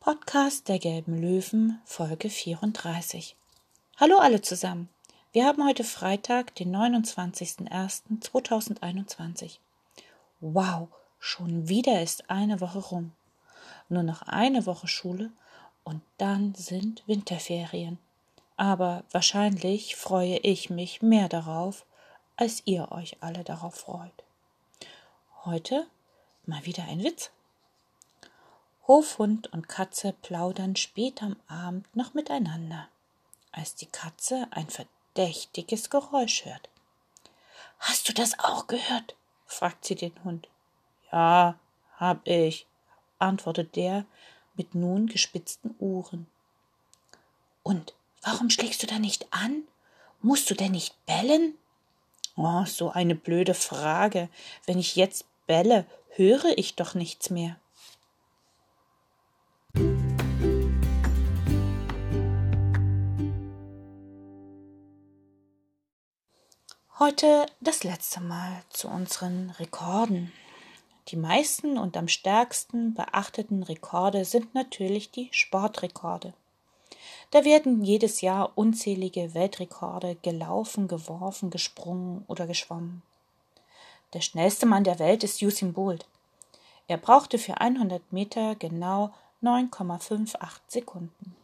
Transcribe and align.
Podcast 0.00 0.68
der 0.68 0.78
Gelben 0.78 1.20
Löwen, 1.20 1.80
Folge 1.84 2.30
34. 2.30 3.34
Hallo 3.96 4.18
alle 4.18 4.40
zusammen. 4.40 4.88
Wir 5.32 5.44
haben 5.44 5.66
heute 5.66 5.82
Freitag, 5.82 6.54
den 6.54 6.72
29.01.2021. 6.74 9.58
Wow, 10.40 10.86
schon 11.18 11.68
wieder 11.68 12.00
ist 12.00 12.30
eine 12.30 12.60
Woche 12.60 12.78
rum. 12.78 13.10
Nur 13.88 14.04
noch 14.04 14.22
eine 14.22 14.66
Woche 14.66 14.86
Schule 14.86 15.32
und 15.82 16.00
dann 16.16 16.54
sind 16.54 17.02
Winterferien. 17.08 17.98
Aber 18.56 19.02
wahrscheinlich 19.10 19.96
freue 19.96 20.36
ich 20.38 20.70
mich 20.70 21.02
mehr 21.02 21.28
darauf, 21.28 21.84
als 22.36 22.62
ihr 22.66 22.92
euch 22.92 23.16
alle 23.20 23.42
darauf 23.42 23.74
freut. 23.74 24.12
Heute 25.44 25.88
mal 26.46 26.64
wieder 26.64 26.84
ein 26.84 27.02
Witz. 27.02 27.32
Hofhund 28.88 29.52
und 29.52 29.68
Katze 29.68 30.14
plaudern 30.22 30.74
spät 30.74 31.22
am 31.22 31.36
Abend 31.46 31.94
noch 31.94 32.14
miteinander, 32.14 32.88
als 33.52 33.74
die 33.74 33.86
Katze 33.86 34.48
ein 34.50 34.68
verdächtiges 34.70 35.90
Geräusch 35.90 36.46
hört. 36.46 36.70
Hast 37.80 38.08
du 38.08 38.14
das 38.14 38.38
auch 38.38 38.66
gehört? 38.66 39.14
fragt 39.44 39.84
sie 39.84 39.94
den 39.94 40.14
Hund. 40.24 40.48
Ja, 41.12 41.58
hab 41.98 42.26
ich, 42.26 42.66
antwortet 43.18 43.76
der 43.76 44.06
mit 44.56 44.74
nun 44.74 45.06
gespitzten 45.06 45.74
Ohren. 45.78 46.26
Und 47.62 47.92
warum 48.22 48.48
schlägst 48.48 48.82
du 48.82 48.86
da 48.86 48.98
nicht 48.98 49.30
an? 49.34 49.64
Musst 50.22 50.48
du 50.48 50.54
denn 50.54 50.72
nicht 50.72 50.94
bellen? 51.04 51.58
Oh, 52.36 52.64
so 52.64 52.90
eine 52.90 53.14
blöde 53.14 53.52
Frage. 53.52 54.30
Wenn 54.64 54.78
ich 54.78 54.96
jetzt 54.96 55.26
belle, 55.46 55.84
höre 56.14 56.56
ich 56.56 56.74
doch 56.74 56.94
nichts 56.94 57.28
mehr. 57.28 57.56
Heute 67.00 67.46
das 67.60 67.84
letzte 67.84 68.20
Mal 68.20 68.64
zu 68.70 68.88
unseren 68.88 69.50
Rekorden. 69.50 70.32
Die 71.06 71.16
meisten 71.16 71.78
und 71.78 71.96
am 71.96 72.08
stärksten 72.08 72.92
beachteten 72.92 73.62
Rekorde 73.62 74.24
sind 74.24 74.52
natürlich 74.52 75.12
die 75.12 75.28
Sportrekorde. 75.30 76.34
Da 77.30 77.44
werden 77.44 77.84
jedes 77.84 78.20
Jahr 78.20 78.50
unzählige 78.56 79.32
Weltrekorde 79.32 80.16
gelaufen, 80.22 80.88
geworfen, 80.88 81.50
gesprungen 81.50 82.24
oder 82.26 82.48
geschwommen. 82.48 83.02
Der 84.12 84.20
schnellste 84.20 84.66
Mann 84.66 84.82
der 84.82 84.98
Welt 84.98 85.22
ist 85.22 85.40
Usain 85.40 85.74
Bolt. 85.74 86.04
Er 86.88 86.96
brauchte 86.96 87.38
für 87.38 87.60
100 87.60 88.12
Meter 88.12 88.56
genau 88.56 89.14
9,58 89.40 90.36
Sekunden. 90.66 91.36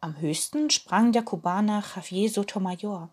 Am 0.00 0.20
höchsten 0.20 0.70
sprang 0.70 1.10
der 1.10 1.24
Kubaner 1.24 1.82
Javier 1.96 2.30
Sotomayor. 2.30 3.08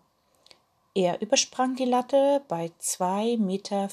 Er 0.94 1.20
übersprang 1.20 1.74
die 1.74 1.84
Latte 1.84 2.42
bei 2.46 2.70
2,45 2.80 3.38
Meter. 3.38 3.88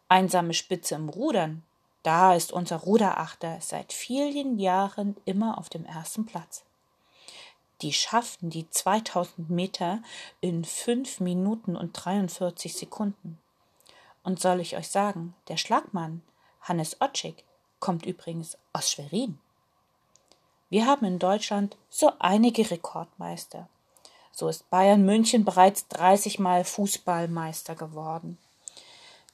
Einsame 0.09 0.55
Spitze 0.55 0.95
im 0.95 1.09
Rudern. 1.09 1.65
Da 2.05 2.34
ist 2.34 2.53
unser 2.53 2.77
Ruderachter 2.77 3.59
seit 3.61 3.93
vielen 3.93 4.61
Jahren 4.61 5.16
immer 5.25 5.59
auf 5.59 5.69
dem 5.69 5.84
ersten 5.84 6.27
Platz. 6.27 6.62
Die 7.83 7.93
schafften 7.93 8.51
die 8.51 8.71
2000 8.71 9.51
Meter 9.51 10.01
in 10.41 10.65
5 10.65 11.19
Minuten 11.21 11.77
und 11.77 11.93
43 11.93 12.75
Sekunden. 12.75 13.41
Und 14.22 14.41
soll 14.41 14.61
ich 14.61 14.77
euch 14.77 14.87
sagen, 14.89 15.34
der 15.49 15.56
Schlagmann 15.56 16.22
Hannes 16.65 17.01
Otschig 17.01 17.45
kommt 17.79 18.07
übrigens 18.07 18.59
aus 18.73 18.91
Schwerin. 18.91 19.39
Wir 20.71 20.87
haben 20.87 21.07
in 21.07 21.19
Deutschland 21.19 21.77
so 21.91 22.11
einige 22.19 22.71
Rekordmeister. 22.71 23.69
So 24.33 24.49
ist 24.49 24.69
Bayern 24.71 25.05
München 25.05 25.45
bereits 25.45 25.87
30 25.89 26.39
Mal 26.39 26.65
Fußballmeister 26.65 27.77
geworden. 27.77 28.39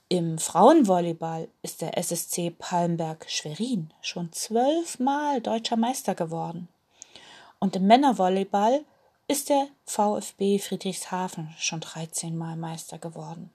Im 0.09 0.39
Frauenvolleyball 0.39 1.49
ist 1.63 1.81
der 1.81 1.97
SSC 1.97 2.51
Palmberg 2.51 3.31
Schwerin 3.31 3.93
schon 4.03 4.33
zwölfmal 4.33 5.41
deutscher 5.41 5.77
Meister 5.77 6.17
geworden. 6.17 6.69
Und 7.61 7.77
im 7.77 7.87
Männervolleyball 7.87 8.85
ist 9.29 9.49
der 9.49 9.69
VfB 9.87 10.59
Friedrichshafen 10.59 11.55
schon 11.59 11.81
13 11.81 12.37
Mal 12.37 12.57
Meister 12.57 12.99
geworden. 12.99 13.51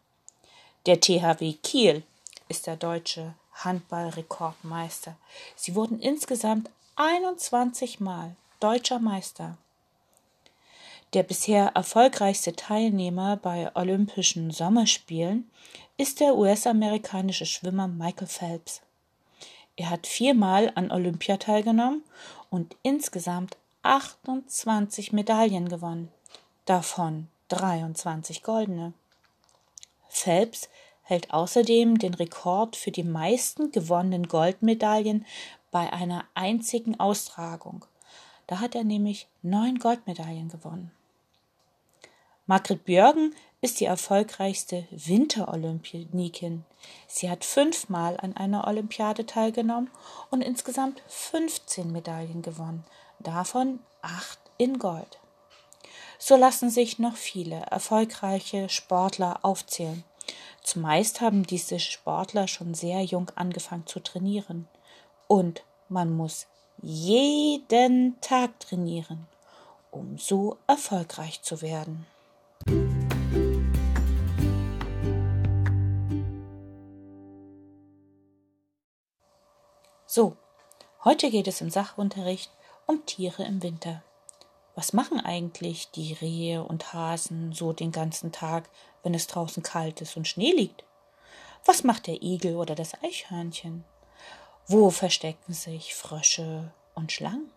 Der 0.85 1.01
THW 1.01 1.53
Kiel 1.61 2.03
ist 2.47 2.67
der 2.67 2.77
deutsche 2.77 3.35
Handballrekordmeister. 3.55 5.15
Sie 5.55 5.75
wurden 5.75 5.99
insgesamt 5.99 6.69
21 6.95 7.99
Mal 7.99 8.35
deutscher 8.59 8.99
Meister. 8.99 9.57
Der 11.13 11.23
bisher 11.23 11.71
erfolgreichste 11.75 12.55
Teilnehmer 12.55 13.37
bei 13.37 13.73
Olympischen 13.75 14.51
Sommerspielen 14.51 15.49
ist 15.97 16.19
der 16.19 16.35
US-amerikanische 16.35 17.45
Schwimmer 17.45 17.87
Michael 17.87 18.27
Phelps. 18.27 18.81
Er 19.77 19.89
hat 19.89 20.07
viermal 20.07 20.71
an 20.75 20.91
Olympia 20.91 21.37
teilgenommen 21.37 22.03
und 22.49 22.75
insgesamt 22.81 23.57
28 23.83 25.13
Medaillen 25.13 25.69
gewonnen, 25.69 26.11
davon 26.65 27.27
23 27.49 28.41
goldene. 28.43 28.93
Phelps 30.09 30.69
hält 31.05 31.31
außerdem 31.31 31.97
den 31.97 32.13
Rekord 32.13 32.75
für 32.75 32.91
die 32.91 33.03
meisten 33.03 33.71
gewonnenen 33.71 34.27
Goldmedaillen 34.27 35.25
bei 35.71 35.93
einer 35.93 36.25
einzigen 36.33 36.99
Austragung. 36.99 37.85
Da 38.47 38.59
hat 38.59 38.75
er 38.75 38.83
nämlich 38.83 39.27
neun 39.41 39.79
Goldmedaillen 39.79 40.49
gewonnen. 40.49 40.91
Margret 42.47 42.85
Björgen 42.85 43.33
ist 43.61 43.79
die 43.79 43.85
erfolgreichste 43.85 44.87
Winterolympionikin. 44.91 46.63
Sie 47.07 47.29
hat 47.29 47.43
fünfmal 47.43 48.17
an 48.17 48.37
einer 48.37 48.67
Olympiade 48.67 49.25
teilgenommen 49.25 49.89
und 50.29 50.41
insgesamt 50.41 51.01
15 51.07 51.91
Medaillen 51.91 52.43
gewonnen, 52.43 52.83
davon 53.19 53.79
acht 54.03 54.39
in 54.57 54.77
Gold. 54.77 55.19
So 56.19 56.35
lassen 56.35 56.69
sich 56.69 56.99
noch 56.99 57.15
viele 57.15 57.55
erfolgreiche 57.55 58.69
Sportler 58.69 59.39
aufzählen. 59.41 60.03
Zumeist 60.65 61.21
haben 61.21 61.43
diese 61.43 61.79
Sportler 61.79 62.47
schon 62.47 62.73
sehr 62.73 63.03
jung 63.03 63.31
angefangen 63.35 63.85
zu 63.85 63.99
trainieren. 63.99 64.67
Und 65.27 65.63
man 65.89 66.11
muss 66.11 66.47
jeden 66.81 68.19
Tag 68.19 68.59
trainieren, 68.59 69.27
um 69.91 70.17
so 70.17 70.57
erfolgreich 70.65 71.43
zu 71.43 71.61
werden. 71.61 72.07
So, 80.07 80.35
heute 81.03 81.29
geht 81.29 81.47
es 81.47 81.61
im 81.61 81.69
Sachunterricht 81.69 82.49
um 82.87 83.05
Tiere 83.05 83.43
im 83.43 83.61
Winter. 83.61 84.01
Was 84.75 84.91
machen 84.91 85.21
eigentlich 85.21 85.89
die 85.91 86.13
Rehe 86.13 86.63
und 86.63 86.93
Hasen 86.93 87.53
so 87.53 87.71
den 87.71 87.93
ganzen 87.93 88.33
Tag, 88.33 88.69
wenn 89.03 89.13
es 89.13 89.27
draußen 89.27 89.63
kalt 89.63 90.01
ist 90.01 90.17
und 90.17 90.27
Schnee 90.27 90.51
liegt? 90.51 90.83
Was 91.63 91.83
macht 91.83 92.07
der 92.07 92.21
Igel 92.21 92.57
oder 92.57 92.75
das 92.75 92.93
Eichhörnchen? 93.01 93.85
Wo 94.67 94.89
verstecken 94.89 95.53
sich 95.53 95.95
Frösche 95.95 96.73
und 96.93 97.11
Schlangen? 97.11 97.51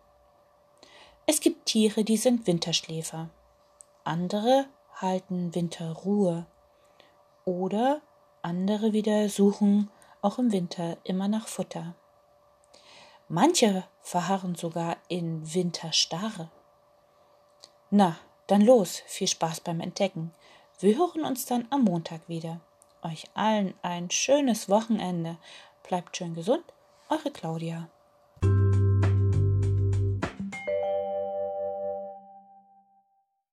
Es 1.26 1.40
gibt 1.40 1.66
Tiere, 1.66 2.04
die 2.04 2.16
sind 2.16 2.46
Winterschläfer. 2.46 3.28
Andere 4.04 4.66
halten 4.94 5.54
Winterruhe. 5.54 6.46
Oder 7.44 8.00
andere 8.42 8.92
wieder 8.92 9.28
suchen 9.28 9.90
auch 10.22 10.38
im 10.38 10.52
Winter 10.52 10.96
immer 11.04 11.28
nach 11.28 11.48
Futter. 11.48 11.94
Manche 13.28 13.84
verharren 14.00 14.54
sogar 14.54 14.96
in 15.08 15.52
Winterstarre. 15.52 16.50
Na, 17.90 18.16
dann 18.46 18.60
los, 18.60 19.02
viel 19.06 19.28
Spaß 19.28 19.60
beim 19.60 19.80
Entdecken. 19.80 20.32
Wir 20.78 20.98
hören 20.98 21.24
uns 21.24 21.46
dann 21.46 21.66
am 21.70 21.84
Montag 21.84 22.20
wieder. 22.28 22.60
euch 23.02 23.24
allen 23.34 23.74
ein 23.82 24.10
schönes 24.10 24.68
Wochenende. 24.68 25.38
Bleibt 25.86 26.16
schön 26.16 26.34
gesund, 26.34 26.64
eure 27.08 27.30
Claudia. 27.30 27.88